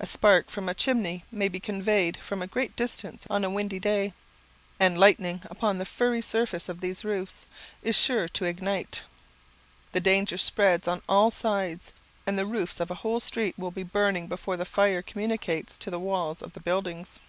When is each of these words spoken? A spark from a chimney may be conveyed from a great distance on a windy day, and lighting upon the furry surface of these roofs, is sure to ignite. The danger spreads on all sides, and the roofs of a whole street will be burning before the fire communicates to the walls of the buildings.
A 0.00 0.06
spark 0.06 0.48
from 0.48 0.66
a 0.66 0.72
chimney 0.72 1.24
may 1.30 1.46
be 1.46 1.60
conveyed 1.60 2.16
from 2.22 2.40
a 2.40 2.46
great 2.46 2.74
distance 2.74 3.26
on 3.28 3.44
a 3.44 3.50
windy 3.50 3.78
day, 3.78 4.14
and 4.80 4.96
lighting 4.96 5.42
upon 5.44 5.76
the 5.76 5.84
furry 5.84 6.22
surface 6.22 6.70
of 6.70 6.80
these 6.80 7.04
roofs, 7.04 7.44
is 7.82 7.94
sure 7.94 8.28
to 8.28 8.46
ignite. 8.46 9.02
The 9.92 10.00
danger 10.00 10.38
spreads 10.38 10.88
on 10.88 11.02
all 11.06 11.30
sides, 11.30 11.92
and 12.26 12.38
the 12.38 12.46
roofs 12.46 12.80
of 12.80 12.90
a 12.90 12.94
whole 13.04 13.20
street 13.20 13.58
will 13.58 13.70
be 13.70 13.82
burning 13.82 14.26
before 14.26 14.56
the 14.56 14.64
fire 14.64 15.02
communicates 15.02 15.76
to 15.76 15.90
the 15.90 16.00
walls 16.00 16.40
of 16.40 16.54
the 16.54 16.60
buildings. 16.60 17.20